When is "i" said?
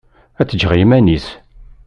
0.73-0.77